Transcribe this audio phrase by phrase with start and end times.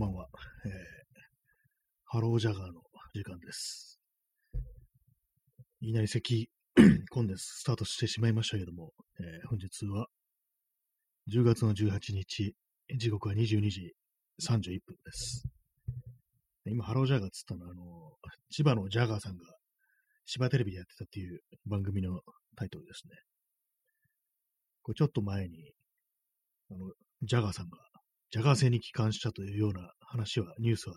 [0.00, 0.28] ばんは、
[0.64, 0.72] えー、
[2.06, 2.80] ハロージャガーの
[3.12, 4.00] 時間です。
[5.82, 6.48] いきなり咳
[7.10, 10.06] コンデンススタートしてしまいましたけども、えー、本日は
[11.30, 12.54] 10月の18日、
[12.96, 13.94] 時刻は22時
[14.42, 15.46] 31分です。
[16.64, 17.84] 今、ハロージャガーっつったのは、あの、
[18.48, 19.44] 千葉のジャガーさんが
[20.24, 22.20] 千葉テレビでやってたっていう番組の
[22.56, 23.16] タイトルですね。
[24.82, 25.74] これちょっと前に、
[26.70, 26.90] あの、
[27.22, 27.89] ジャガーさんが
[28.30, 30.94] ジャガー星に帰還したというような話は、ニュースは、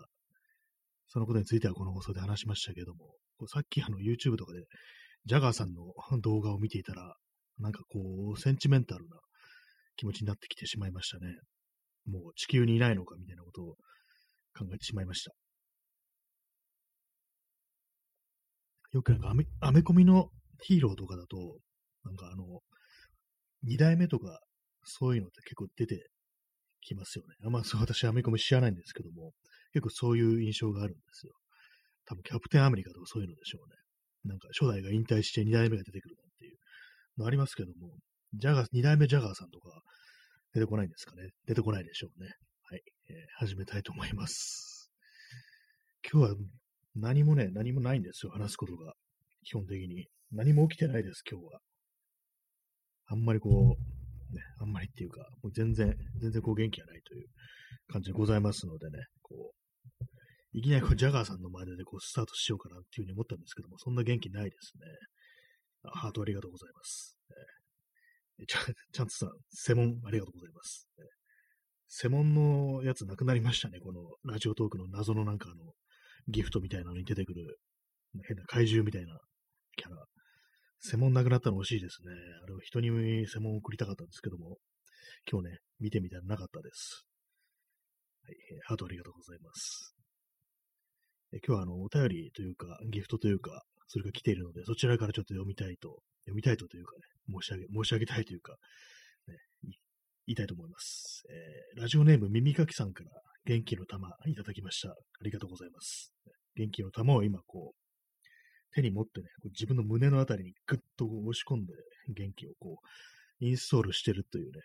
[1.08, 3.14] そのことについてはこの放送で話しましたけども、
[3.48, 4.64] さっきあの YouTube とかで、
[5.26, 7.16] ジャガーさんの動画を見ていたら、
[7.58, 9.16] なんかこう、センチメンタルな
[9.96, 11.34] 気持ちになってきてしまいましたね。
[12.06, 13.66] もう地球にいないのかみたいなことを
[14.56, 15.32] 考えてしまいました。
[18.92, 20.30] よくなんかアメ、アメコミの
[20.60, 21.58] ヒーローとかだと、
[22.04, 22.60] なんかあの、
[23.62, 24.40] 二代目とか、
[24.84, 26.06] そういうのって結構出て
[26.84, 27.34] きますよね。
[27.44, 29.32] あんまそう私、アメコミ知らないんですけども、
[29.72, 31.32] 結構そういう印象があるんですよ。
[32.06, 33.76] 多分、キャプテンアメリカとかそういうのでしょうね。
[34.24, 36.56] なんか、初代が引退して2代目が出てくるなんていう
[37.18, 37.96] のありますけども、
[38.34, 39.80] ジャガー、2代目ジャガーさんとか
[40.52, 41.30] 出てこないんですかね。
[41.46, 42.30] 出てこないでしょうね。
[42.62, 42.82] はい。
[43.08, 44.90] えー、始めたいと思います。
[46.10, 46.36] 今日は
[46.94, 48.32] 何もね、何もないんですよ。
[48.32, 48.94] 話すことが。
[49.44, 50.06] 基本的に。
[50.32, 51.60] 何も起きてないです、今日は。
[53.06, 53.93] あんまりこう、
[54.34, 57.26] ね、あんまりっていうか、もう全然、全然こう元気がないという
[57.88, 59.64] 感じでございますのでね、こう、
[60.52, 64.86] いきなりこうジャガーさんの前でこうスタートしようかなっていうふうに思ったんですけども、そんな元気ないですね。
[65.92, 67.18] ハートありがとうございます。
[68.40, 68.58] えちゃ
[68.92, 70.88] ちゃんとさん、セモンありがとうございます。
[70.98, 71.02] え
[71.88, 73.78] セモンのやつなくなりましたね。
[73.80, 75.72] このラジオトークの謎のなんかあの、
[76.28, 77.58] ギフトみたいなのに出てくる
[78.26, 79.18] 変な怪獣みたいな
[79.76, 79.96] キャラ。
[80.86, 82.12] 専門なくなったの惜しいですね。
[82.44, 84.58] あれを人に専門を送りたかったんですけども、
[85.30, 87.06] 今日ね、見てみたらなかったです。
[88.22, 88.36] はい、
[88.66, 89.96] ハートありがとうございます。
[91.32, 97.02] え今日はあの、お便りというか、ギフトというか、それが来ているので、そちらからちょっと読みたいと、読みたいとというかね、
[97.32, 98.52] 申し上げ、申し上げたいというか、
[99.26, 99.36] ね、
[100.26, 101.24] 言いたいと思います。
[101.30, 103.10] えー、ラジオネーム耳かきさんから
[103.46, 104.90] 元気の玉いただきました。
[104.90, 106.12] ありがとうございます。
[106.56, 107.83] 元気の玉を今こう、
[108.74, 111.72] 手に持ってね、自分の胸のあたりにぐっと押し込んで
[112.08, 114.60] 元気をこう、インストールしてるというね、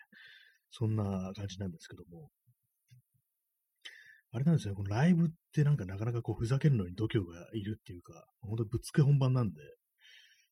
[0.72, 2.30] そんな感じなんですけども。
[4.32, 9.56] あれなんですよ、このライブってなんかなかなかこうふざけるのに度胸がいるっていうか、ほんとぶっつけ本番なんで、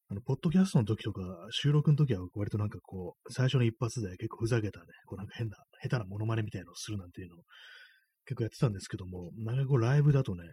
[0.10, 7.44] あの、ポッドキャストの時とか、収録の時は割となんかこう、最初の一発で結構ふざけたね、こうなんか変な、下手なモノマネみたいなのをするなんていうのを
[8.26, 10.44] 結構やってたんですけども、なんかこうライブだとね、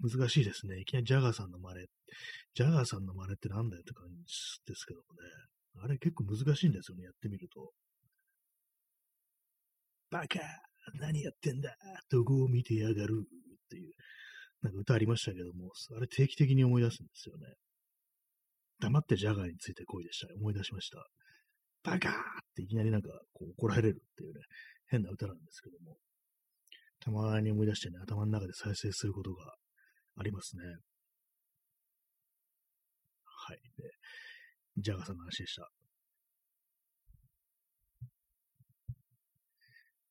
[0.00, 0.80] 難しいですね。
[0.80, 1.86] いきなりジャガーさんの真似。
[2.54, 4.24] ジャガーさんの真似ってなんだよって感じ
[4.66, 5.28] ですけどもね。
[5.80, 7.72] あれ結構難しいんですよね、やってみると。
[10.10, 10.40] バカ
[10.94, 11.76] 何やってんだ
[12.10, 13.92] どこを見てやがるっていう、
[14.62, 17.46] なんか歌ありましたけども、あれ定期的に思い出すんですよね。
[18.80, 20.32] 黙ってジャガーについて恋でした。
[20.34, 21.04] 思い出しました。
[21.82, 22.14] バカーっ
[22.56, 24.40] ていきなりなんかこう怒られるっていうね、
[24.86, 25.96] 変な歌なんですけども。
[27.00, 29.54] たまに思い出してね、頭の中で再生することが
[30.16, 30.62] ありますね。
[33.24, 33.58] はい。
[33.76, 33.90] で、
[34.78, 35.70] ジャガーさんの話でした。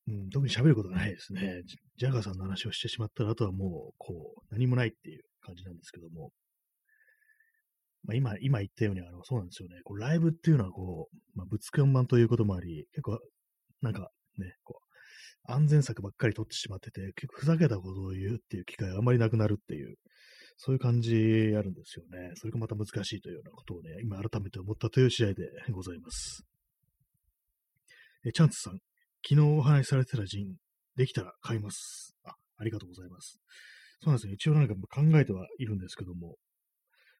[0.07, 1.63] うん、特に喋ることがないですね。
[1.97, 6.31] ジャガーさんの話をしてしまったら、あとはもう、こう、何もないっていう感じなんですけども。
[8.03, 9.81] まあ、今、今言ったように、あの、そうなんですよね。
[9.83, 13.19] こうライブっていうのは、こう、まあ、ぶつけ本番ということもあり、結構、
[13.81, 14.09] なんか、
[15.47, 19.95] 安全策ばっかり取ってしまってて、結構ふざけたことを言うっていう機会があまりなくなるっていう、
[20.57, 21.13] そういう感じ
[21.57, 22.31] あるんですよね。
[22.35, 26.43] それがまた難しいというようなことをね、今改めて思ったという試合でございます。
[28.25, 28.79] え、チャンツさん、
[29.27, 30.55] 昨日お話しされてたジン、
[30.97, 32.15] できたら買います。
[32.25, 33.39] あ、ありがとうございます。
[34.01, 34.33] そうなんですよ。
[34.33, 36.35] 一応なんか考えてはいるんですけども、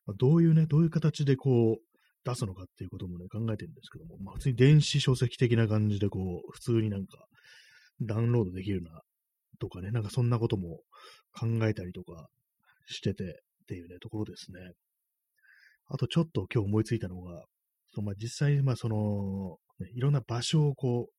[0.06, 1.88] まあ、どういうね、どういう形でこう、
[2.26, 7.27] 出すのかっていうこともね、考えてるんですけども、まあ、普通に電子書籍的な感じでこう、普通になんか、
[8.02, 9.02] ダウンロードできるな、
[9.60, 10.82] とかね、なんかそんなことも
[11.32, 12.28] 考えたりとか
[12.86, 13.28] しててっ
[13.68, 14.60] ていうね、ところですね。
[15.90, 17.46] あとちょっと今日思いついたのが、
[17.94, 21.12] そのまあ、実際、まあその、ね、いろんな場所をこう、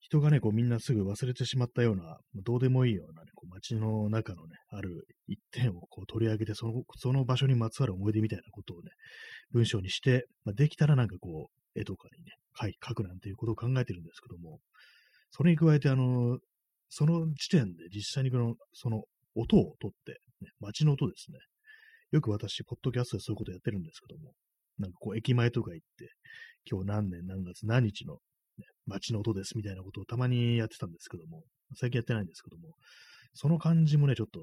[0.00, 8.90] 人がね、こうみんなすぐ忘れてしまったような、どうでもいいようなね、こう街の中のね、ある一点をこう取り上げて、その、その場所にまつわる思い出みたいなことをね、
[9.52, 12.32] 文章にして、まあ、できたらなんかこう、絵とかにね、
[12.86, 14.60] 書くなんていうことを考えてるんですけども、
[15.36, 16.38] それに加えて、あの、
[16.88, 19.02] その時点で実際にこの、その
[19.34, 21.38] 音を取って、ね、街の音ですね。
[22.12, 24.30] よく私、ポッドキャストでそういうことやってるんですけども、
[24.78, 26.08] なんかこう、駅前とか行って、
[26.70, 28.14] 今日何年何月何日の、
[28.58, 31.42] ね、街の音ですみたいなことをたまにやってたんですけども、
[31.74, 32.76] 最近やってないんですけども、
[33.32, 34.38] その感じもね、ちょっと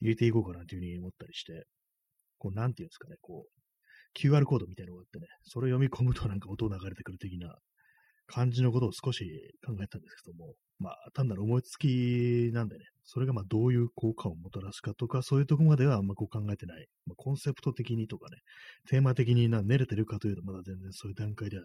[0.00, 1.64] 入れていこうかなというふうに思ったりして、
[2.38, 7.58] こう、なんていうんですかね、こう、QR コードみたいなのがあってね、それを読み込むとなんか音流れてくる的な
[8.26, 9.24] 感じのことを少し
[9.64, 16.86] 考えたんですけども、まあ、単なる思いつきなんでね、それがまあどういう効果をもたらすかとか、そういうとこまではあんまこう考えてない。
[17.06, 18.38] まあ、コンセプト的にとかね、
[18.88, 21.64] テーマ的にな練れてるかというと、まだ全然そういう段階では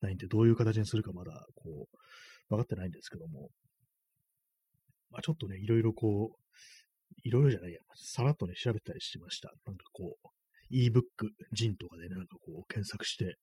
[0.00, 1.96] ないんで、どういう形にするかまだこう、
[2.48, 3.50] 分かってないんですけども、
[5.10, 6.56] まあちょっとね、いろいろこう、
[7.24, 9.52] いろいろじゃないや、さらっとね、調べたりしました。
[9.66, 10.28] なんかこう、
[10.72, 11.02] ebook
[11.52, 13.36] ジンとかでね、なんかこう検索して、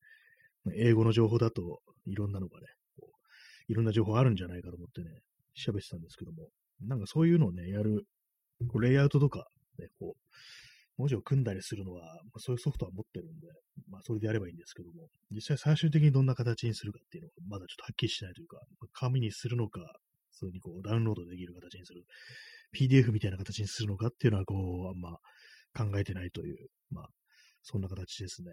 [0.76, 2.68] 英語の情報だといろんなのがね、
[3.00, 5.10] こういろんな情報あるんじゃないかと思ってね、
[5.56, 6.50] 調べてたんですけども、
[6.82, 8.06] なんかそういうのをね、やる、
[8.68, 9.48] こうレイアウトとか、
[9.80, 10.22] ね、こう、
[10.98, 13.48] 文字を組んだりするのは、まあ、そういうソフトは持ってるんで、
[13.90, 18.60] まあ、それでやればいいんですけども、実際最終的にどんな形にするかっていうのが、まだちょっとはっきりしないというか、
[18.94, 19.82] 紙にするのか、
[20.32, 22.04] そうにこう、ダウンロードできる形にする、
[22.78, 25.18] PDF みたいな形にするのかっていうのは、こう、あんま
[25.74, 27.10] 考えてないという、まあ、
[27.64, 28.52] そんな形ですね。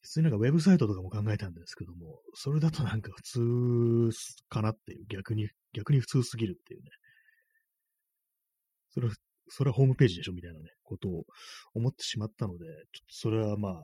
[0.00, 4.10] 普通になんかウェブサイトとかも考えたんですけども、それだとなんか普通
[4.48, 6.90] かなっていう、逆に、逆に普通すぎるっていうね。
[8.90, 9.08] それ
[9.50, 11.24] それはホームページでしょみたいなね、ことを
[11.74, 13.82] 思ってしまったので、ちょっとそれはまあ、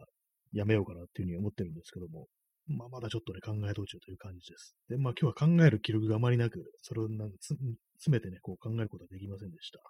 [0.53, 2.29] やめようかなっていうふうに思ってるんですけども、
[2.67, 4.77] まあ、まだちょっとね、考え途中という感じです。
[4.89, 7.69] で、まあ、今日は考える記録があまりなく、それをなんか詰
[8.09, 9.81] めてね、こう考えることはできませんでした。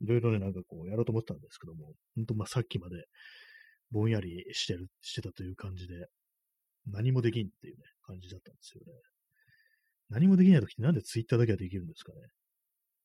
[0.00, 3.04] いろいろね、なんかこう、やろうと思ったんですけども、ほんとまあ、さっきまで、
[3.92, 6.06] ぼんやりしてる、してたという感じで、
[6.86, 8.92] 何もできんっていうね、感じだったんですよね。
[10.08, 12.18] 何もできないときってなんでツイッターだけはできるんですかね。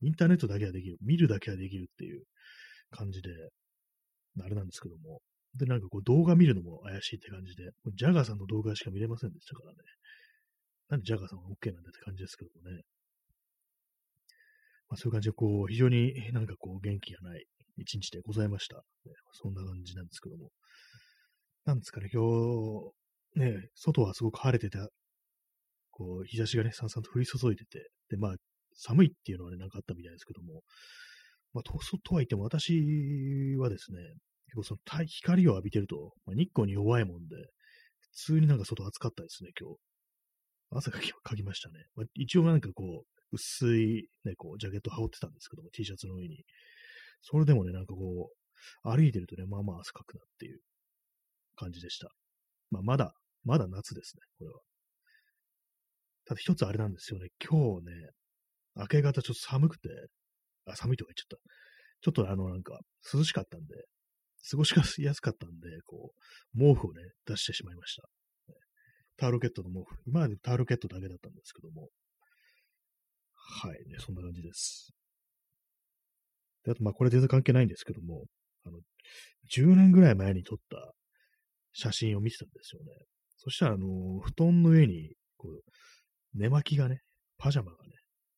[0.02, 2.24] インターネットだけはできる、見るだけはできるっていう
[2.92, 3.30] 感じで、
[4.42, 5.22] あれなんですけども。
[5.56, 9.78] で、なんかこう動画見るのも怪しいって感じで、ジャガーさんの動画しか見れませんでしたからね。
[10.90, 12.82] なんでジャガーさんは OK なんだって感じですけどもね。
[14.90, 17.46] まあ、そういう感じで、こう、非常になんかこう元気がない
[17.78, 18.84] 一日でございました。
[19.34, 20.50] そんな感じなんですけども。
[21.66, 22.22] なんですかね、今
[23.36, 24.90] 日、ね、外はすごく晴れてた、
[25.92, 28.36] こう、日差しがね、さんさんと降り注いでて、で、まあ、
[28.74, 30.62] 寒いっていうのはね、なんかあったみたいですけども、
[31.54, 34.00] まあ、と、とは言っても私はですね、
[34.48, 37.36] 結構その光を浴びてると、まあ、日光に弱いもんで、
[38.00, 39.78] 普通になんか外暑かったですね、今日。
[40.70, 41.86] 汗かきかきましたね。
[41.96, 46.44] まあ、一応なんかこう、薄いね、こう、ジャケット羽織ってたんですけども、T シャツの上に。
[47.22, 50.60] それでもね、なんかこう、歩いてるとね、まあまあ汗かくなっていう
[51.56, 52.10] 感じでした。
[52.72, 54.60] まあまだ、まだ夏ですね、これは。
[56.26, 58.10] ただ一つあれなんですよね、今日ね、
[58.76, 59.90] 明け方ちょっと寒くて、
[60.66, 61.44] あ、寒いとか言っちゃった。
[62.02, 62.80] ちょっとあの、なんか、
[63.14, 63.86] 涼しかったんで、
[64.50, 66.14] 過ごしやすかったんで、こ
[66.56, 68.08] う、毛布をね、出してしまいました。
[69.18, 69.98] タオルケットの毛布。
[70.06, 71.90] 今までタオルケットだけだったんですけども。
[73.34, 74.94] はい、ね、そんな感じです。
[76.68, 78.26] であと、まあ、これ全然関係ないんですけども、
[78.66, 78.80] あの、
[79.56, 80.94] 10年ぐらい前に撮った
[81.72, 82.92] 写真を見てたんですよね。
[83.38, 85.62] そしたら、あの、布団の上に、こう、
[86.38, 87.00] 寝巻きがね、
[87.38, 87.94] パジャマがね、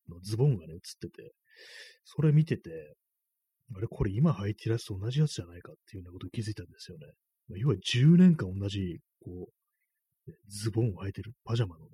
[0.08, 1.32] のズボンがね、映ってて、
[2.04, 2.94] それ見てて、
[3.74, 7.06] あれ、これ今履いてるやつと同じやつじゃないかっていうようなことに気づいたんですよね。
[7.48, 9.48] ま要は10年間同じ、こ
[10.28, 11.90] う、ズボンを履いてる、パジャマのね、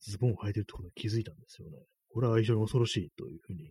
[0.00, 1.76] ズボンを履いてるってことに気づいたんですよね。
[2.08, 3.70] これは非常に恐ろしいというふうに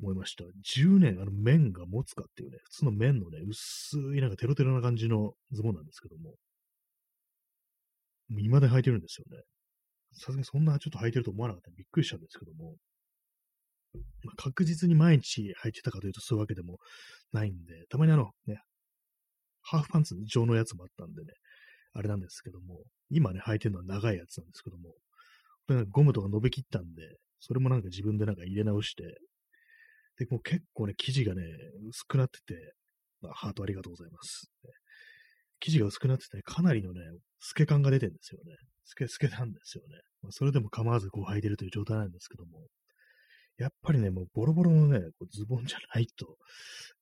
[0.00, 0.44] 思いました。
[0.44, 6.34] 10年あの面が持つかっていうね、普通の面のね、薄いなんかテロテロな感じのズボンなんですけども、
[8.28, 9.42] 未だに履いてるんですよね。
[10.14, 12.74] さすがにそんなちょっと履いてると思わなかったびっくりしたんですけども、
[14.24, 16.78] まあ、確実に毎日履いてたかというとそういうわけでも
[17.32, 18.60] ないんで、たまにあのね、
[19.62, 21.32] ハーフパンツ状のやつもあったんでね、
[21.94, 24.94] あれなんですけども、今ね、履いてるのは長いやつなんですけども、
[25.66, 29.04] これゴムとか伸びきったんで、それもなんか自分でなんか入れ直して、
[30.18, 31.42] で、もう結構ね、生地がね、
[31.88, 32.74] 薄くなってて、
[33.20, 34.50] まあ、ハートありがとうございます。
[35.60, 37.00] 生地が薄くなってて、かなりのね、
[37.40, 38.56] 透け感が出てるんですよね。
[38.84, 40.00] 透け透けなんですよね。
[40.22, 42.66] まあ、それでも構わずこう履いてるという状態なんですけども、
[43.56, 46.36] やっぱりね、もうボロボロのね、こうズボンじゃないと、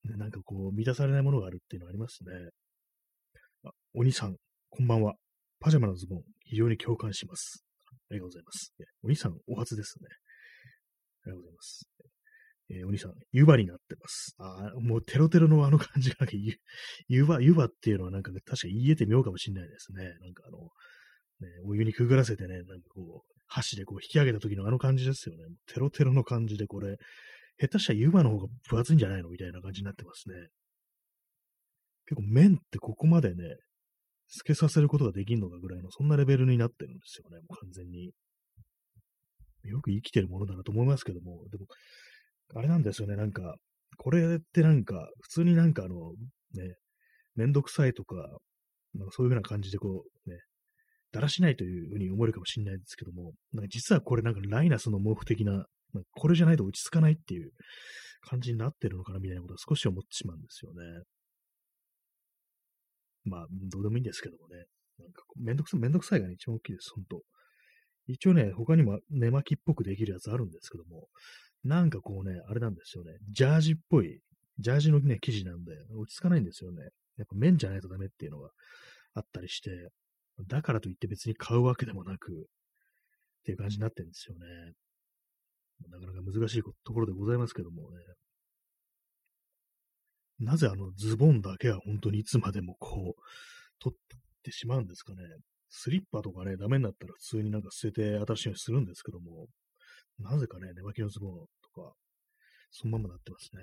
[0.04, 2.50] ね、なんかこう、満たされないものがあるっていうのがありますね。
[3.64, 4.36] あ、お兄さん、
[4.68, 5.14] こんばんは。
[5.60, 7.64] パジャマのズボン、非常に共感します。
[8.10, 8.74] ありがとうございます。
[9.02, 10.08] お兄さん、お初ですね。
[11.24, 11.91] ありがとうございます。
[12.72, 14.34] えー、お兄さん、湯葉になってます。
[14.38, 16.26] ああもうテロテロのあの感じが、
[17.08, 20.14] 湯葉、湯葉っていうのはなんか、ね、確か言えてみようかもしれないですね。
[20.20, 20.58] なんかあの、
[21.40, 25.44] ね、お湯にくぐらせてね、なんかこう、箸でこう引き上げた時のあの感じですよね。
[25.66, 26.96] テロテロの感じで、これ、
[27.60, 29.28] 下手したら湯葉の方が分厚いんじゃないの？
[29.28, 30.34] みたいな感じになってますね。
[32.06, 33.56] 結構麺ってここまでね、
[34.28, 38.12] 透けさせることができるのかぐらいの、そんなレベルになってるんですよね、もう完全に。
[39.64, 41.66] よく生きてるものだなと思いますけども、でも、
[42.54, 43.56] あれなんですよね、なんか、
[43.96, 46.12] これってなんか、普通になんかあの、
[46.54, 46.76] ね、
[47.34, 48.16] めんどくさいとか、
[48.94, 50.38] なんかそういうふうな感じでこう、ね、
[51.12, 55.68] だらしないというふうに思えるかもしれないですけども、なんか実はこれなんかライナスの毛布的な、なんか
[56.14, 57.52] これじゃないと落ち着かないっていう
[58.22, 61.02] 感じになってるのかなみたいなことを少し思ってしまうんですよね。
[63.24, 64.64] まあ、どうでもいいんですけどもね。
[64.98, 67.22] なんかめんどくさい、めんどくさいがね、一番大きいです、本当
[68.08, 71.08] 一応ね、他にも寝巻きっぽくできるやつあるんですけども、
[71.64, 73.12] なんかこうね、あれなんですよね。
[73.30, 74.20] ジャージっぽい、
[74.58, 76.82] ジャージのね、生地なんで、落ち着かないんですよね。
[77.16, 78.50] やっぱ麺じゃないとダメっていうのが
[79.14, 79.70] あったりして、
[80.48, 84.72] だからといって別に買うわけでもなく、っていう感じになってるんですよね。
[85.90, 87.98] なかなか難しいところでございますけどもね。
[90.38, 93.22] なぜあのズボンだけは本当にいつまでもこう、
[93.80, 93.98] 取っ
[94.42, 95.22] てしまうんですかね。
[95.68, 99.46] スリッパとかね、ダメになったら普通になんか捨てて新しいのにするんですけども、
[100.18, 101.94] なぜかね、寝巻きのズボンとか、
[102.70, 103.62] そのままなってますね。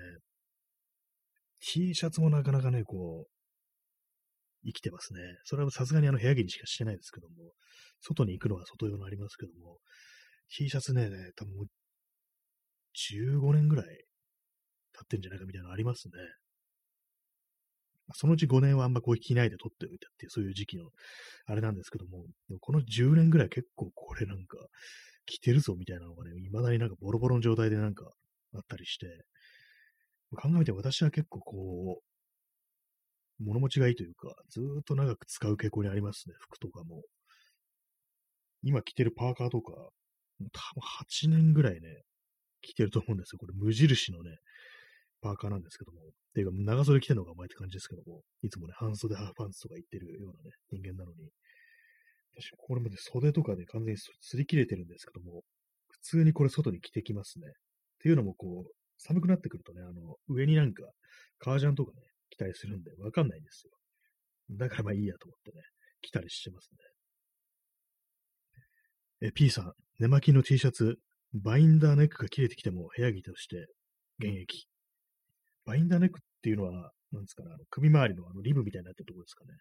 [1.62, 3.32] T シャツもなかなかね、こう、
[4.66, 5.20] 生きてますね。
[5.46, 7.36] それはさすがにあの部屋着にしかしてないですけども、
[8.02, 9.78] 外に行くのは外用のありますけども、
[10.50, 11.66] T シャツね、多分もう
[13.14, 13.92] 15年ぐらい経
[15.04, 16.14] ってんじゃないかみたいなのありますね。
[18.16, 20.90] そのうち5年はあんまこう着ないで取っておいたっていう、そういう時期の、
[21.46, 22.26] あれなんですけども、
[22.60, 24.58] この10年ぐらい結構これなんか、
[25.30, 28.12] 着てるぞみたいなのがね、未だになんかボロボロの状態でなんか
[28.56, 29.08] あったりして、
[30.36, 32.02] 考えて私は結構こ
[33.40, 37.04] う、物持ちがいいというか、ずっと長く使う傾向にありますね、服とかも。
[38.62, 42.02] 今着てるパーカーとか、多分8年ぐらいね、
[42.62, 43.40] 着てると思うんですよ。
[43.40, 44.38] これ無印のね、
[45.22, 46.00] パーカーなんですけども。
[46.00, 51.30] っていうか、長袖着てるのがお前って感じですけども、いつもね、半袖ハーフパンツとか言ってるようなね、人間なのに。
[52.36, 55.44] 確かこれもね、袖とかで、ね、完全に擦り切れてるんですけども、
[55.90, 57.48] 普通にこれ外に着てきますね。
[57.48, 57.52] っ
[58.02, 60.84] ていうのもこう、寒くなってくるとね、あの、上になんか、
[61.40, 63.72] 革ジャンとかね、着たりするんで、わかんないんですよ。
[64.58, 65.62] だからまあいいやと思ってね、
[66.02, 66.70] 着たりしてます
[69.22, 69.28] ね。
[69.28, 70.98] え、P さん、寝巻きの T シャツ、
[71.34, 73.68] バインダーネックが切れてきても部屋着として
[74.20, 74.68] 現役。
[75.66, 79.54] バインダーネックっていうのは、なんですかね、あの首周りのあのリブみたいになってるところですかね。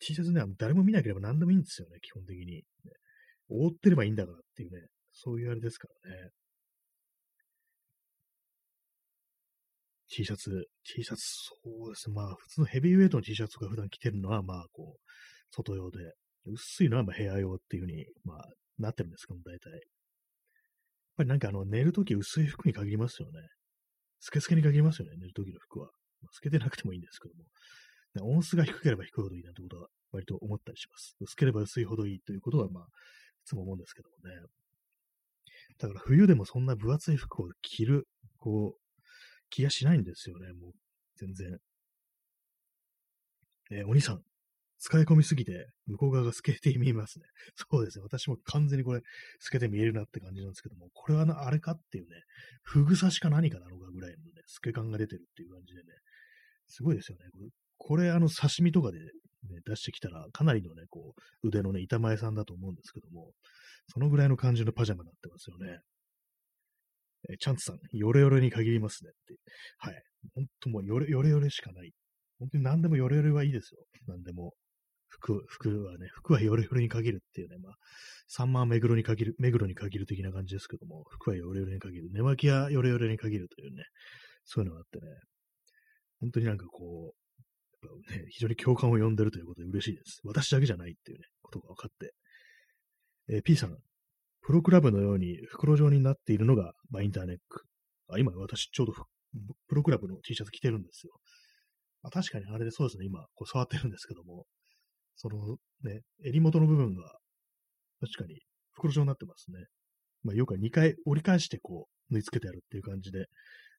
[0.00, 2.62] T シャツね、誰も見なければ何でもいいんですよね、基本的に。
[3.48, 6.30] 覆ってればいいんだからっていうね、そういうあれですからね。
[10.08, 12.14] T シャツ、T シャツ、そうですね。
[12.14, 15.00] まあ、普通のヘビーウェイトの T シャツが普段着てるのは、まあ、こう、
[15.50, 15.98] 外用で、
[16.46, 18.48] 薄いのはまあ部屋用っていう風に、まあ、
[18.78, 19.70] なってるんですけども、大体。
[19.70, 19.80] やっ
[21.16, 23.40] ぱりなんかあの、寝るとき薄い服に限りますよね。
[24.20, 25.86] スケスケに限りますよね、寝るときの服は。
[26.22, 27.44] まあ、透けてなくてもいいんですけども。
[28.22, 31.16] 音数が低ければ低いほどいいなんてことは割と思ったりします。
[31.20, 32.86] 薄ければ薄いほどいいということは、まあ、い
[33.44, 34.34] つも思うんですけどもね。
[35.78, 38.06] だから冬でもそんな分厚い服を着る、
[38.38, 39.02] こう、
[39.50, 40.72] 気がしないんですよね、もう、
[41.16, 41.58] 全然。
[43.70, 44.22] えー、お兄さん、
[44.78, 47.24] 使い込みすぎて、向こう側が透けて見えますね。
[47.56, 48.02] そうですね。
[48.02, 49.00] 私も完全にこれ、
[49.40, 52.22] 透けて見えるなって感じなんですけども、これはあれかっていうね、
[52.62, 55.88] ふぐ刺しか何かなのかぐらいのね、透け感が出てるっていう感じでね、
[56.66, 57.24] すごいですよね。
[57.32, 57.48] これ、
[57.86, 59.08] これあの、刺身とかで、ね、
[59.66, 63.32] 出してきたら、かなりのね、こう、腕のね、板前さんだと思うんですけども、
[63.92, 65.80] そのぐらいの感じのパジャマになってますよね。
[67.30, 69.34] えチャンツさん、ヨレヨレに限りますねって。
[69.76, 70.02] はい。
[70.34, 71.92] ほんともうヨレヨレヨレしかない。
[72.38, 73.84] 本当に何でもヨレヨレはいいですよ。
[74.06, 74.54] 何でも。
[75.08, 77.72] 服、服はね、服はヨレヨレに限るっていうね、まあ、
[78.28, 83.84] サンマー目黒に限る、目黒に限る的な感じですけども、服はヨレヨレに限る、寝巻きはヨレヨレに限るというね、
[84.44, 85.12] そういうのがあってね、
[86.20, 87.23] 本当になんかこう
[87.88, 90.20] う、ね、非常に共感を呼んでるということで嬉しいです。
[90.24, 92.14] 私だけじゃないっていうね、ことが分かって。
[93.28, 93.76] えー、P さん、
[94.42, 97.64] プロクラブのように袋状になっているのがバインターネック。
[98.08, 98.92] あ今私ちょうど
[99.68, 101.12] プロクラブの T シャツ着てるんですよ。
[102.02, 104.44] あ確かにあれでそうですね、今こう触ってるんですけども、
[105.16, 107.18] そのね、襟元の部分が
[108.00, 108.40] 確かに
[108.72, 109.66] 袋状になってますね。
[110.22, 113.26] まあ、よくは2回折り返してこう縫い付けてやるっていう感じで、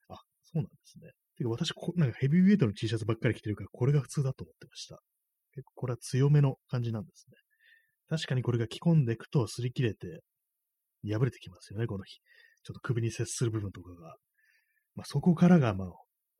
[0.09, 1.11] あ、そうなんですね。
[1.37, 4.99] てか私こ、なんかヘビーウェイトの T シャツばっかり着てるから、これが普通だと思ってました。
[5.53, 7.35] 結構これは強めの感じなんですね。
[8.09, 10.21] 確かにこれが着込んでいくと擦り切れて、
[11.03, 12.19] 破れてきますよね、この日。
[12.63, 14.15] ちょっと首に接する部分とかが。
[14.95, 15.87] まあ、そこからが、まあ、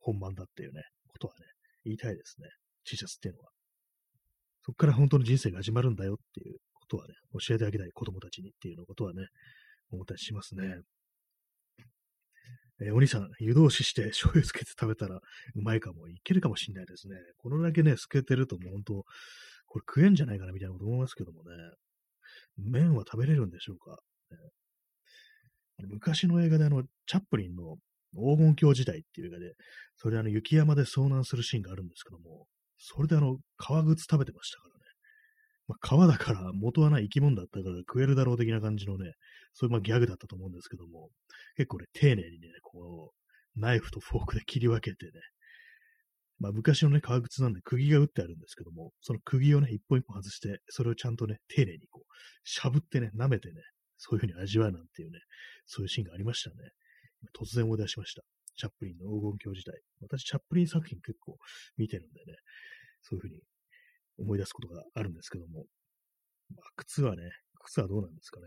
[0.00, 1.46] 本番だっていうね、ことはね、
[1.84, 2.48] 言いたいですね。
[2.84, 3.50] T シャツっていうのは。
[4.64, 7.14] そこから本当の人生が始まるんだよっていうことはね、
[7.46, 9.26] 教えてあげたい子供たちにっていうのことはね、
[9.90, 10.80] 思ったりしますね。
[12.80, 15.22] えー、お兄さん、湯通しして 醤油つけて食べたらう
[15.62, 17.16] まいかも、いけるかもしんないですね。
[17.38, 19.04] このだけね、透けてるともう本当、
[19.66, 21.50] これ食えんじゃないかなみたいなこと思いますけどもね。
[22.56, 23.98] 麺は食べれるんでしょうか、
[24.30, 24.36] ね、
[25.88, 27.76] 昔の映画であの、チャップリンの
[28.14, 29.54] 黄金鏡時代っていう映画で、
[29.96, 32.46] それであの、雪山で遭難するシーンがあるんですけども、
[32.78, 34.80] それであの、革靴食べてましたからね。
[35.68, 39.12] まあ、革だから元はない生き物だったから食えるだろう的な感じのね、
[39.58, 41.08] そういうまあギャグだったと思うんですけども、
[41.56, 43.14] 結構ね、丁寧にね、こ
[43.56, 45.12] う、ナイフとフォークで切り分けてね、
[46.38, 52.12] まあ昔のね、革靴なんで釘が打ってあるんですけども、その釘をね、一本一本外して、それをちゃんとね、丁寧にこう、
[52.44, 53.62] しゃぶってね、舐めてね、
[53.96, 55.20] そういう風に味わうなんていうね、
[55.64, 56.56] そういうシーンがありましたね。
[57.34, 58.22] 突然思い出しました。
[58.56, 59.80] チャップリンの黄金鏡時代。
[60.02, 61.38] 私、チャップリン作品結構
[61.78, 62.36] 見てるんでね、
[63.00, 63.40] そういう風に
[64.18, 65.64] 思い出すことがあるんですけども。
[66.54, 67.22] まあ、靴はね、
[67.64, 68.46] 靴はどうなんですかね。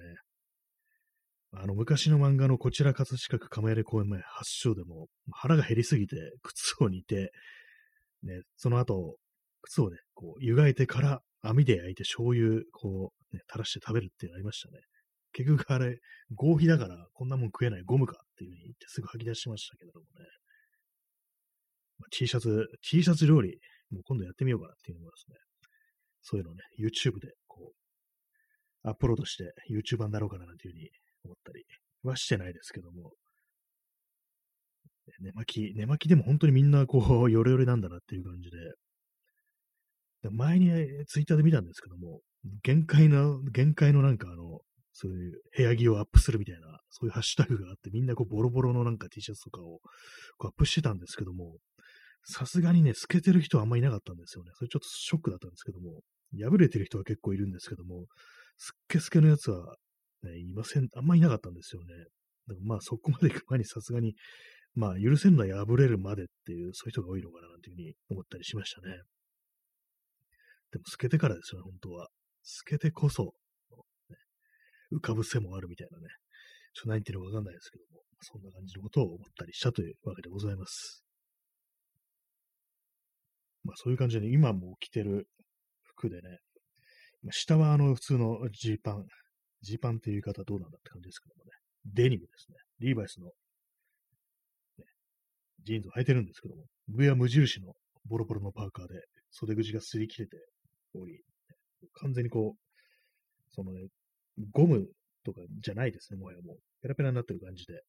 [1.51, 7.31] あの、昔の漫画のこちら葛飾区亀有公園前発祥でも、腹が減りすぎて靴を煮て、
[8.23, 9.15] ね、その後、
[9.63, 14.79] 靴をね、こう、湯がいてから網で焼いて醤油、こう、ね、垂らして食べるっていうのありましたね。
[15.33, 15.99] 結局あれ、
[16.35, 20.25] 合皮だからこんなもん食えないゴムかっていう風に言ってすぐ吐き出しましたけれどもね。
[21.99, 23.59] まあ、T シャツ、T シャツ料理、
[23.91, 25.37] もう今度やってみようかなっていうのもですね。
[26.21, 30.89] そういうのをね、YouTube でこう、アップロードして YouTuber になろうかななんていう風に
[31.29, 31.63] 思ったり
[32.03, 33.11] はしてないですけども、
[35.21, 38.57] 寝巻き、寝巻きでも本当にみんなこう、ヨレヨレなんだなっていう感じで、
[40.21, 40.67] で前に
[41.07, 42.21] ツイッターで見たんですけども、
[42.63, 44.59] 限界の、限界のなんかあの、
[44.93, 49.79] そういう部屋着をアップするみたいな、そういうハッシュタグがあって、みんなこうボロボロのなんか T シャツとかを
[50.37, 51.57] こうアップしてたんですけども、
[52.25, 54.51] さすがにね、透けてる人はあんまいなかったんですよね。
[54.55, 56.01] それちょっとショックだったんですけども、
[56.37, 58.05] 破れてる人は結構いるんですけども、
[58.57, 59.77] すっけすけのやつは、
[60.23, 61.87] ね、いません、あんまいなかったんですよね。
[62.47, 64.15] だからまあそこまで行く前にさすがに、
[64.75, 68.97] まあ許せんのは破れるまでっていう、そういう人が多いのかななんていうふうに思ったりしましたね。
[70.71, 72.09] でも透けてからですよね、本当は。
[72.43, 73.33] 透けてこそ、
[74.09, 74.15] ね、
[74.93, 76.07] 浮かぶ背もあるみたいなね。
[76.73, 81.03] ちょっと何言ってるかわかんないですけども、そんな感じのことを思ったりしたというわけでございます。
[83.63, 85.27] まあそういう感じで、ね、今も着てる
[85.83, 86.39] 服でね、
[87.31, 89.05] 下はあの普通のジーパン、
[89.61, 91.51] ジーパンっていう言い方どうなんだって感じですけどもね、
[91.85, 92.57] デニムですね。
[92.79, 93.31] リーバイスの、ね、
[95.63, 97.73] ジーンズを履いてるんですけども、上は無印の
[98.07, 100.37] ボロボロのパーカーで、袖口が擦り切れて
[100.93, 101.21] おり、
[102.01, 102.59] 完全にこう、
[103.51, 103.87] そのね、
[104.51, 104.87] ゴム
[105.23, 106.57] とかじゃないですね、もはやもう。
[106.81, 107.81] ペラペラになってる感じで、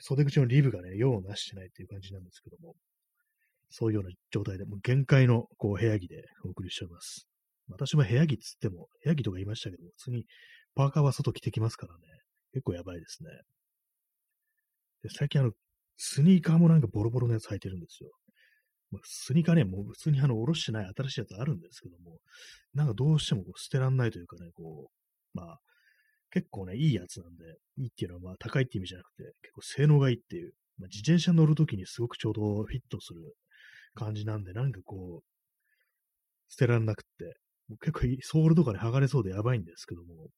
[0.00, 2.74] 袖口のリブがね、用をなしてないっていう感じなんですけども、
[3.70, 7.28] そういうような状態で、もう限界のこう部屋着でお送りしております。
[7.68, 10.26] 私も部屋着つっても、部屋着とか言いましたけども、普通に
[10.74, 12.00] パーカーは外着てきますからね、
[12.52, 13.30] 結構やばいですね。
[15.02, 15.52] で最近あの、
[15.96, 18.10] スニーカーもなんかボロボロのやつ履いてるんですよ。
[18.90, 22.18] まあ、スニーカーね、もう普通にあの、おろしてない新しいやつあるんですけども、
[22.74, 24.90] なんかどうしてもこう捨てらんないというかね、こ
[25.34, 25.58] う、まあ、
[26.30, 27.44] 結構ね、いいやつなんで、
[27.78, 33.34] いいっていうのはまあ高いって意味じゃなくて、結構性能がいいっていう、まあ、自転車乗るときにすごくちょうどフィットする
[33.94, 35.36] 感じなんで、なんかこう、
[36.48, 37.36] 捨てらんなくって、
[37.80, 40.28] 結構ソールとかで剥がれそうでやばいんですけども、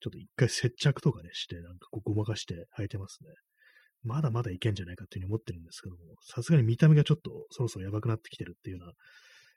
[0.00, 3.30] ちょっと一回接着とかねして、なんかこうごまかして履いてますね。
[4.02, 8.92] まだまだいけんじゃないかっていうふうに思ってるんですけども、さすがに見た目がちょっとそろそろやばくなってきてるっていうような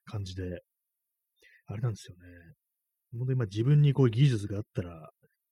[0.06, 0.62] 感じで、
[1.68, 2.22] あれなんですよね。
[3.18, 5.10] 本当にま自分にこう技術があったら、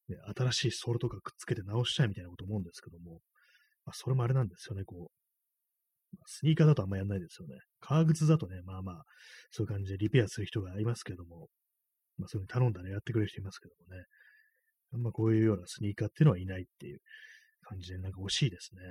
[0.10, 3.22] ね、新しいソールとかくっつけて直したいみたいなこと思うんですけども、
[3.86, 5.22] まあ、それもあれなんですよね、こう。
[6.26, 7.56] スニーカーだとあんまやんないですよね。
[7.80, 9.04] 革靴だとね、まあまあ、
[9.52, 11.48] そういう感じでリペアする人がいますけども、
[12.22, 14.06] まあそういうふうに頼んだらやってくれる人いますけどもね。
[14.94, 17.00] あんまこういうようなスニーカーっていうのはいないっていう
[17.64, 18.82] 感じで、なんか惜しいですね。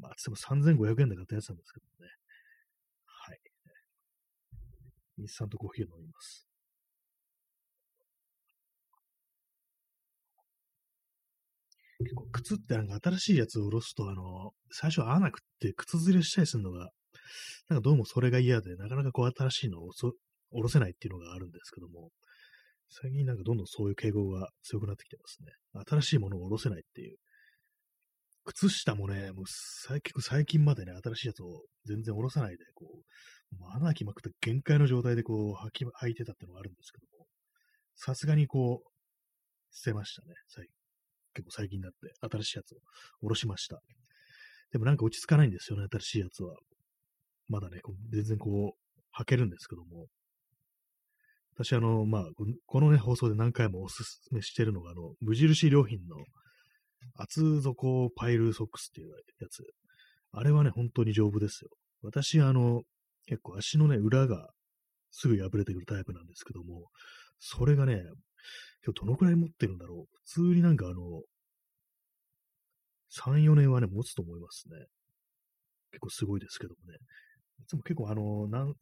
[0.00, 2.10] まあ、つっても3500円で買ったやつなんですけどもね。
[3.04, 3.38] はい。
[5.18, 6.46] 日産とコーヒーを飲みます。
[12.00, 16.90] 結構靴ってなんか新しいやつを下ろすと、あの、最初合わなくて靴ずれしたりするのが、
[17.68, 19.92] なんかどうもそれが嫌で、なかなかこう新しいのを
[20.50, 22.10] 下ろせないっていうのがあるんですけども、
[22.90, 25.52] 最近なんかどんどんそういう傾向が強くなってきてますね。
[25.86, 27.16] 新しいものを下ろせないっていう。
[28.44, 37.26] 靴下もね、もう最近最近までね、新しいやつを全然下ろさないで、こう、穴開きまくって限界の状態でこう履き、履いてたってのがあるんですけども、
[37.94, 38.88] さすがにこう、
[39.70, 40.34] 捨てましたね。
[40.48, 40.66] 最
[41.34, 42.78] 結構最近になって、新しいやつを
[43.20, 43.80] 下ろしました。
[44.72, 46.56] でもなんか落ち着かないんですよね、新しいやつは。
[47.48, 47.80] まだね、
[48.10, 50.06] 全然こう、履けるんですけども。
[51.58, 52.24] 私、あの、まあ、
[52.66, 56.16] このね、放送で何回もおすすめしてるのが、あの、無印良品の
[57.16, 59.64] 厚底パイルソックスっていうやつ。
[60.30, 61.70] あれはね、本当に丈夫ですよ。
[62.02, 62.82] 私、あの、
[63.26, 64.50] 結構足のね、裏が
[65.10, 66.86] すぐ破れてくるタイプなんですけども、
[67.40, 68.02] それがね、
[68.84, 70.16] 今日どのくらい持ってるんだろう。
[70.26, 71.22] 普通になんかあの、
[73.10, 74.86] 3、4年はね、持つと思いますね。
[75.90, 76.98] 結構すごいですけどもね。
[77.60, 78.74] いつも結構あの、なん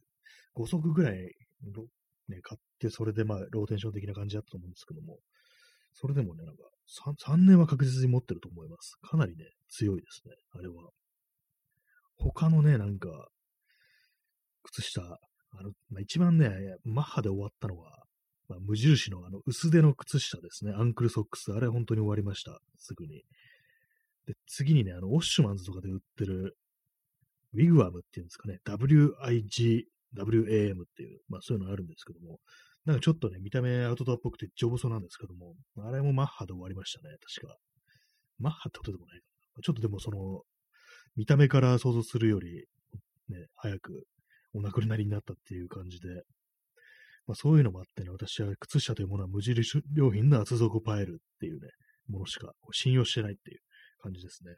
[0.55, 1.33] 5足ぐらい、
[2.29, 5.19] ね、買って、それでまあ、ローテンション的な感じだったと思うんですけども、
[5.93, 6.63] それでもね、なんか
[7.05, 8.97] 3、3年は確実に持ってると思います。
[9.01, 10.89] かなりね、強いですね、あれは。
[12.17, 13.09] 他のね、なんか、
[14.63, 16.51] 靴下、あの、まあ、一番ね、
[16.83, 18.03] マッハで終わったのは、
[18.47, 20.73] まあ、無印のあの薄手の靴下ですね。
[20.73, 21.51] アンクルソックス。
[21.51, 22.59] あれ本当に終わりました。
[22.77, 23.23] すぐに。
[24.25, 26.57] で、次にね、あの、オッシュマンズとかで売ってる、
[27.53, 28.59] ウィグワムっていうんですかね。
[28.65, 29.83] WIG、
[30.23, 32.39] WAM っていう、まあそういうのがあるんですけども、
[32.85, 37.15] なんかちょっとね、見た目アウトドアっぽくて丈夫そうなんですけども、あれもマッハで終わりましたね。
[37.35, 37.57] 確か。
[38.39, 39.25] マッハってことでもないか
[39.57, 39.61] な。
[39.61, 40.41] ちょっとでもその、
[41.15, 42.65] 見た目から想像するより、
[43.29, 44.05] ね、早く
[44.53, 46.07] お亡くなりになったっていう感じで、
[47.27, 51.67] まあ、そういうのもあってね、私は靴下というものは無印良品の厚底パイルっていうね、
[52.07, 53.59] ものしか信用してないっていう
[54.01, 54.55] 感じですね。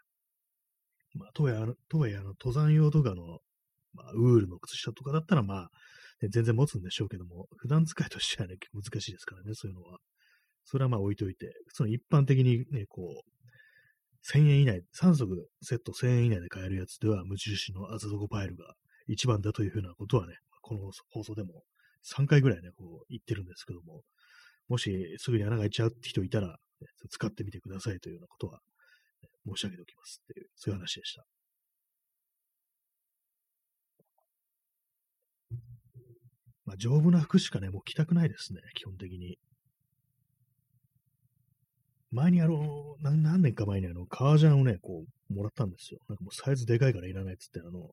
[1.15, 3.39] まあ、とはいえ、とはいえ、あの、登山用とかの、
[3.93, 5.69] まあ、ウールの靴下とかだったら、まあ、
[6.21, 9.99] ね、全然持つんでしょうけども、普段使いとしてはね、難しいですからね、そういうのは。
[10.65, 13.39] それはまあ置いといて、その一般的にね、こう、
[14.31, 18.75] 1000円以内、3足セット1000円以内で買えるやつでは、無印の厚底パイルが
[19.07, 21.63] 一番だというふうなことはね、この放送でも
[22.05, 24.03] 3回ぐらいね、こう言ってるんですけども、
[24.67, 26.55] もしすぐに穴が開いちゃうって人いたら、ね、
[27.09, 28.59] 使ってみてくださいというようなことは、
[29.23, 31.25] ね、申し上げておきますっていう、そういう話でした。
[36.69, 39.39] まあ、丈夫な服しかね、もう着たくないですね、基本的に。
[42.11, 45.99] 前にあの、何年か前にあの、革ジャンをね、こう、もらったんですよ。
[46.07, 47.89] なんかもうサイズでかいからいらないっつって、あの、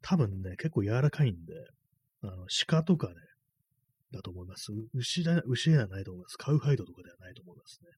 [0.00, 1.54] 多分ね、結構柔らかいんで、
[2.22, 3.14] あの、鹿とかね、
[4.12, 4.70] だと思います。
[4.94, 6.36] 牛だ、牛ではないと思います。
[6.36, 7.90] カウハイドとかではないと思いますね。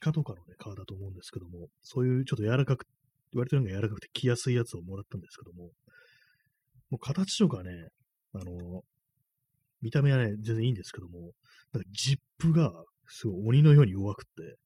[0.00, 2.84] 鹿とかのね、皮だと思うんですけども、そういうちょっと柔らかく、
[3.32, 5.70] 割となんか柔らかくて着やすいやつをもらったんですけども、
[6.90, 7.70] もう形とかね、
[8.32, 8.82] あの、
[9.84, 11.32] 見た目はね、全然いいんですけども、
[11.74, 12.72] なんかジップが
[13.06, 14.56] すごい鬼のように弱くって、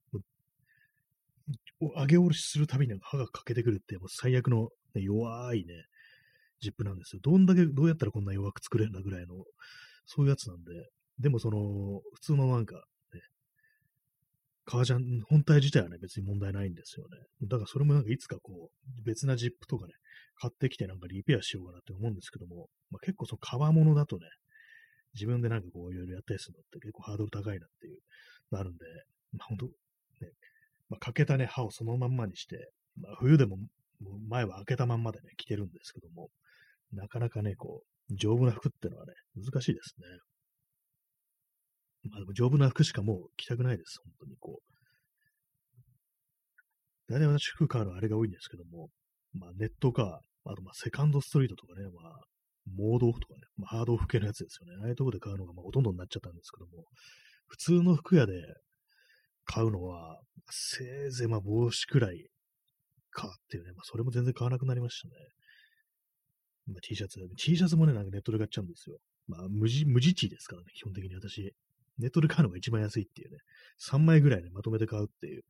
[1.81, 5.75] 上げ下ろしするたびになんか歯が欠けてくるって、もう最悪の、ね、弱いね、
[6.61, 7.21] ジップなんですよ。
[7.21, 9.35] どんだけ、どうやったらこんな弱く作れるんだぐらいの、
[10.07, 10.73] そういうやつなんで、
[11.19, 13.21] でもその、普通のなんか、ね、
[14.65, 17.17] 革ジャン本体自体はね、別に問題ないんですよね。
[17.49, 19.95] だからそれもなんかいつかこう、別なジップとかね、
[20.41, 24.27] 買ってきてなんかリペアしようかなって思うんですけども、まあ、結構その革物だとね、
[25.15, 27.99] 自分でなんかこういろいろやったりするのって結構ハードル高いなっていう、
[28.51, 28.85] なるんで、
[29.33, 29.73] まあ本当、ね、
[30.89, 33.59] まあ、欠けたね、刃をそのまんまにして、まあ、冬でも
[34.29, 36.31] 前は開けたまんまでね、着てるんですけども、
[36.93, 40.07] なかなかね、こう、丈夫な服ってのはね、難しいですね。
[42.11, 44.63] まあでも丈夫な服しかもう着たくないです、本当にこう。
[47.13, 48.89] 大体私服買うのはあれが多いんですけども、
[49.33, 52.21] まあネットか、あとまあセカンドストリートとかね、まあ、
[52.77, 54.83] モードオフとかね、ハードオフ系のやつですよね。
[54.83, 56.85] ああいうとこで買うのがまあほとんどになっちゃったんですけども、
[57.47, 58.43] 普通の服屋で
[59.45, 62.29] 買うのは、せいぜいまあ帽子くらい
[63.11, 65.15] かっていうね、まあそれも全然買わなくなりましたね。
[66.69, 67.19] まあ、T シャツ。
[67.37, 68.99] T シャツもね、なんかネットで買っちゃうんですよ。
[69.27, 71.55] まあ、無地、無地 T ですからね、基本的に私。
[71.99, 73.39] ネットで買うのが一番安いっていうね。
[73.91, 75.43] 3枚ぐらいね、まとめて買うっていう。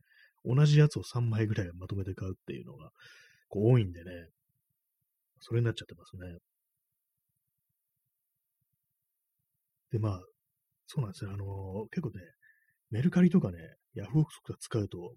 [0.45, 2.91] 同じやつを3枚ぐらいまとめて買うっていうのが、
[3.49, 4.11] こう多いんでね。
[5.41, 6.39] それになっちゃってますね。
[9.93, 10.21] で、まあ、
[10.87, 11.31] そうなんですよ。
[11.33, 12.25] あの、結構ね、
[12.91, 13.59] メルカリとかね、
[13.95, 15.15] ヤフオクとか使うと、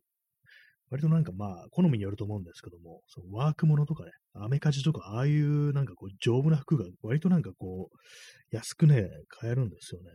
[0.89, 10.10] 割となんかまあ、好みによると思うんですけども、そのワークものとかね、アメカジとか、ああいうなんかこう、丈夫な服が割となんかこう、安くね、買えるんですよね。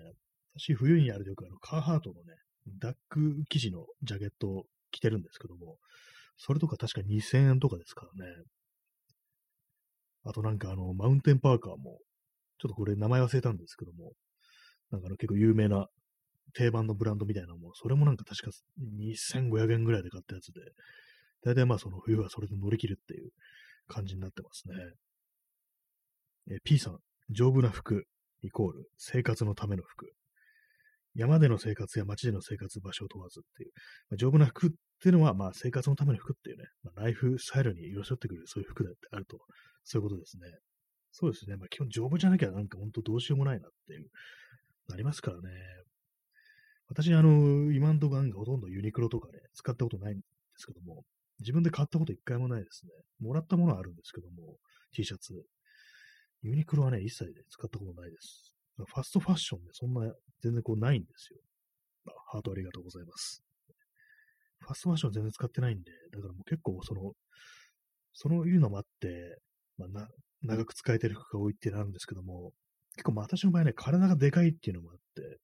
[0.59, 2.35] 私、冬にやるとよくあの、カーハートのね、
[2.79, 5.79] ダック生地のジャケットを着てるんですけども、
[6.37, 8.33] それとか確か2000円とかですからね。
[10.25, 12.01] あとなんかあの、マウンテンパーカーも、
[12.59, 14.13] ちょっとこれ名前忘れたんですけども、
[14.91, 15.89] なんかあの結構有名な
[16.55, 20.61] 定番のブランドみたいなのも、それもなんか確か2500円ぐらいで買ったやつで、
[21.45, 23.31] 大体まあその冬はそれで乗り切るっていう
[23.89, 24.75] 感じになってますね。
[26.51, 26.99] え P さん、
[27.31, 28.05] 丈夫な服
[28.43, 30.07] イコール生活のための服。
[31.15, 33.71] 山での生活や街での生活場所を問わずっていう、
[34.11, 34.71] まあ、丈夫な服っ
[35.03, 39.39] ていうのは、まあ生活のための服っていうね、まあ、ライフスタイルに寄せってくるそういう服だってあると、
[39.85, 40.49] そういうことですね。
[41.13, 41.57] そうですね。
[41.57, 44.09] まあ基本丈夫じゃなきゃなんか本当どうしようもないなっていう、
[44.89, 45.51] なりますからね。
[46.89, 50.23] 私、あの、今んとこなんかほとんどユニクロとかね、使ったことないんで
[50.57, 51.05] すけども、
[51.41, 52.93] 自分で買ったこと一回もないですね。
[53.21, 54.57] もらったものはあるんですけども、
[54.93, 55.35] T シャツ。
[56.43, 58.53] ユニクロはね、一切で使ったことないです。
[58.77, 61.41] ファストファッションでそんな、全然こうないんですよ。
[62.31, 63.43] ハートありがとうございます。
[64.61, 67.13] ファストファッション全然使ってないんで、だからもう結構その、
[68.13, 69.39] そういうのもあって、
[69.79, 70.09] まあ、な、
[70.43, 72.53] 長く使えてる服が多いってなるんですけども、
[72.97, 75.39] 結構まあ私の場合ね、体がでかいっていうのもあって、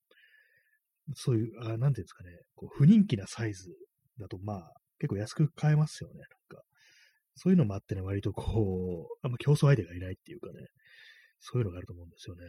[1.14, 3.70] そういう、あなんていうんですかね、こう不人気なサイズ
[4.18, 6.26] だとまあ結構安く買えますよね、なん
[6.58, 6.64] か。
[7.34, 10.66] そういうのもあってね、割とこう、あんま競争相手がいないっていうかね、
[11.40, 12.42] そういうのがあると思うんですよね。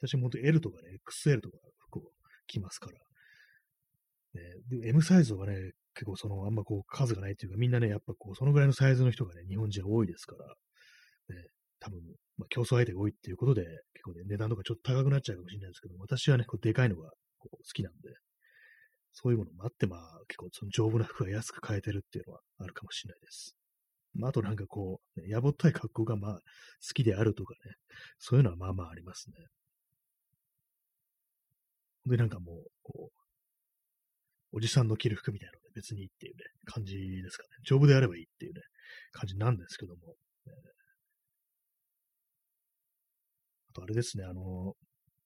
[0.00, 1.58] 私も本当 L とかね、XL とか
[1.88, 2.02] 服を
[2.46, 2.98] 着ますから。
[4.34, 10.46] ね、で M サイズはね、結構その、あんまこう数がないっていうか、みんなね、やっぱこう、そのぐらいのサイズの人がね、日本人は多いですから、
[11.34, 11.46] ね、
[11.78, 12.00] 多分、
[12.36, 13.62] まあ、競争相手が多いっていうことで、
[13.94, 18.14] 結構ね、値段とかちょっと高くなっちゃうかもしれないですけど、私はね、こうでかいのがこう好きなんで、
[19.12, 23.54] そういうものもあって、まあ、結構その丈夫な服が安く買えてるっていうのはあるかもしれないです。
[24.14, 26.40] まあ、あとなんかこう、ね、やぼったい格好がまあ、好
[26.94, 27.74] きであるとかね、
[28.18, 29.36] そういうのはまあまあありますね。
[32.06, 33.10] で、なんかもう、こ
[34.52, 37.48] う、おじさんの着る服みたいなので別にいいっていうね、感じですかね。
[37.64, 38.60] 丈夫であればいいっていうね、
[39.12, 40.14] 感じなんですけども。
[40.46, 40.52] えー、
[43.74, 44.74] とあれですね、あの、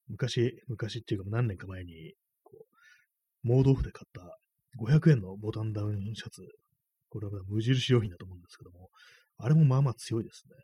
[0.09, 2.53] 昔、昔っていうか何年か前に、こ
[3.45, 4.39] う、モードオフで買った
[4.83, 6.43] 500円のボタンダウンシャツ、
[7.11, 8.91] これは無印良品だと思うんですけども、
[9.39, 10.57] あれもまあまあ強いですね。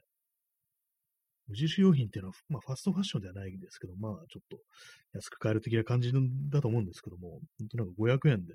[1.47, 4.59] 無印良品っていうのは、まあ、ファストファッションではないんですけど、まあ、ちょっと
[5.13, 6.11] 安く買える的な感じ
[6.51, 8.55] だと思うんですけども、本当なんか500円で、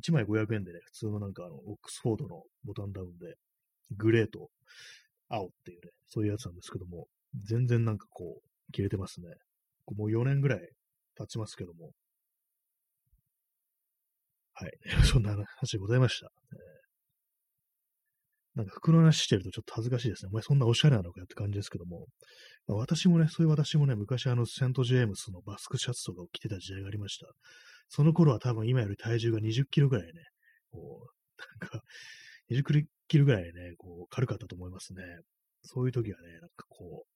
[0.00, 3.36] 1枚500円でね、普通のなんかあの、オックスフォードのボタンダウンで、
[3.96, 4.50] グレーと
[5.28, 7.06] 青っていうね、そういうやつなんですけども、
[7.42, 9.28] 全然なんかこう、切れてますね。
[9.96, 10.60] もう4年ぐらい
[11.16, 11.92] 経ちますけども。
[14.54, 14.72] はい。
[15.04, 16.30] そんな話でございました。
[18.54, 20.28] なんか服の話してるとちょっと恥ずかしいですね。
[20.30, 22.06] お前そんなおしゃれなのかよって感じですけども。
[22.68, 27.26] まあ、私もね、そういう私もね、昔あのセントジェームスのバスクシャツとかを着てた時代がありました。
[27.88, 30.12] その頃は多分今より体重が20キロぐらいね、
[30.70, 31.82] こう、なんか、
[32.50, 35.02] 20キロぐらいね、こう、軽かったと思いますね。
[35.62, 37.13] そういう時はね、なんかこう、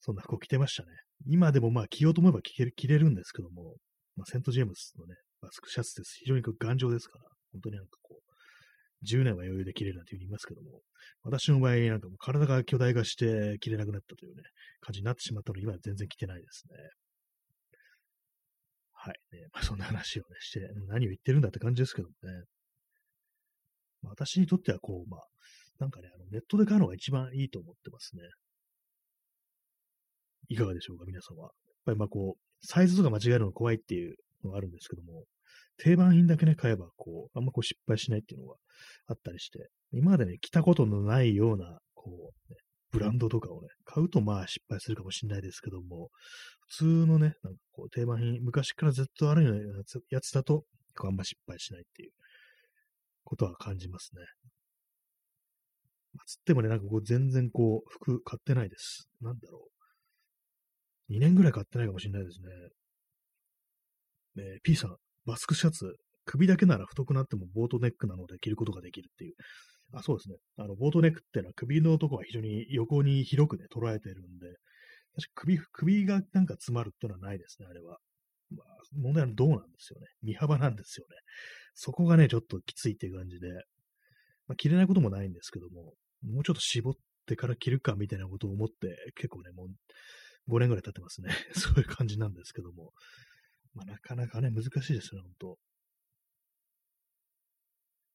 [0.00, 0.88] そんな服を着てましたね。
[1.26, 3.76] 今でもまあ着ようと思えば着れ着れるんですけども、
[4.16, 6.16] まあ、セントジェームスのね、バスクシャツです。
[6.20, 10.80] 非常に頑丈ですから、本当になんかこう、10年は余裕で切れるなんていうふうに言いますけども、
[11.22, 14.42] 私の場合、なんかもう体が巨大化して切れなくなったというね、
[14.80, 16.76] 感じになってしまったので、今は全然着てないですね。
[18.92, 19.14] はい。
[19.32, 22.44] ね、まあ、そんな話をね、して、何を言ってるんだって感じですけどもね。
[24.02, 25.20] まあ、私にとっては、こう、まあ、
[25.78, 28.22] なんかね、あのネットで買うのが一番いいと思ってますね。
[30.48, 31.42] いかがでしょうか、皆様。
[31.42, 31.50] やっ
[31.84, 35.24] ぱりまあこう、サイズとか間違えるの怖いっていうのがあるんですけども、
[35.78, 38.56] 定番品だけね、買えば、こう、あんまこう失敗しないっていうのが
[39.06, 42.58] あったりして、今までね、着たことのないような、こう、ね、
[42.90, 46.10] ブランドとかをね、買うとまあ失敗するかもしれないですけども、
[46.68, 49.60] 普通のね、なんかこう定番品、昔からずっとあるような
[50.10, 50.64] やつだと、
[51.00, 52.10] あんま失敗しないっていう
[53.24, 54.22] ことは感じますね。
[56.14, 59.08] まあ、つってもね、なんかこう全然こう服買ってないです。
[59.20, 59.77] なんだろう。
[61.10, 62.40] 2年ぐらい買ってないかもしれないです
[64.36, 64.44] ね。
[64.44, 69.34] ね P さん、マスクシャツ、首だけなら太くなってもボートネックなので着ることができるっていう。
[69.94, 70.36] あ、そうですね。
[70.58, 74.46] あの、ボートネックっていうのは首のとこは非常に横に広くね、捉えてるんで、
[75.16, 77.98] 確か首、首がなんか詰まるっていうのはないですね、あれは。
[78.50, 78.66] まあ、
[78.96, 80.06] 問題はどうなんですよね。
[80.22, 81.16] 身幅なんですよね。
[81.74, 83.48] そこがね、ちょっときついって感じで、
[84.46, 86.94] まあ、着れないこともないんですけども、もうちょっと絞っ
[87.26, 89.68] てから着るかみたいなことを思って、結構ね、もう
[90.48, 91.30] 5年ぐらい経ってますね。
[91.52, 92.92] そういう感じなんですけども、
[93.74, 95.58] まあ、なかなかね、難しいですよね、本当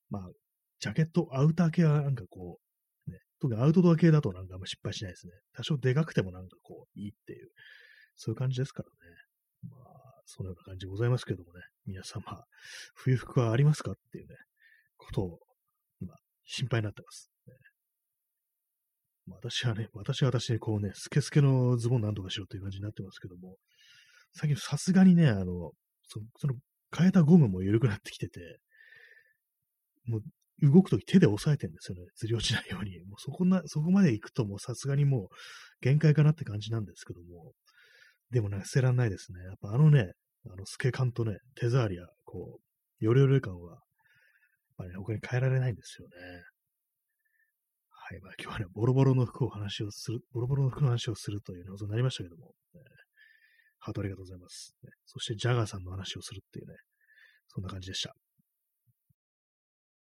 [0.09, 0.31] まあ、
[0.79, 2.59] ジャケット、アウター系はなんかこ
[3.07, 5.33] う、ね、特にアウトドア系だとなんかあんま失敗しないですね。
[5.53, 7.49] 多少でかくてもなんかこう、いいっていう、
[8.15, 8.95] そういう感じですからね。
[9.69, 12.43] まあ、そのような感じでございますけどもね、皆様、
[12.95, 14.35] 冬服はありますかっていうね、
[14.97, 15.39] ことを、
[16.01, 16.15] 今、
[16.45, 17.32] 心配になってます。
[19.27, 23.55] 私はね、私は私でこうね、スケスケのズボンなんとかしようという感じになってますけども、
[24.33, 25.71] 最近さすがにね、あの、
[26.07, 26.55] そその、
[26.95, 28.59] 変えたゴムも緩くなってきてて、
[30.05, 30.21] もう
[30.61, 32.03] 動くとき手で押さえてるんですよね。
[32.15, 32.99] ずり落ちないように。
[33.05, 35.27] もうそこな、そこまで行くともうさすがにもう
[35.81, 37.53] 限界かなって感じなんですけども。
[38.31, 39.43] でもね、捨てらんないですね。
[39.43, 40.11] やっぱあのね、
[40.49, 42.61] あの透け感とね、手触りや、こう、
[42.99, 43.79] ヨレヨレ感は、やっ
[44.77, 46.13] ぱね、他に変えられないんですよね。
[48.05, 48.19] はい。
[48.19, 52.81] まあ今日はね、ボロボロの服を話をする、ボロボロの服の話をするということになりましたけども、ね、
[53.79, 54.75] ハートありがとうございます。
[55.05, 56.75] そしてジャガーさんの話をするっていうね、
[57.47, 58.13] そんな感じでした。